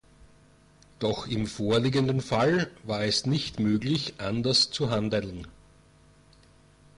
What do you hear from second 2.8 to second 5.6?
war es nicht möglich, anders zu handeln.